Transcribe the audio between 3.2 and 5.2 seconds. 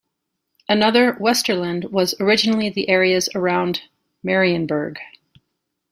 around Marienburg.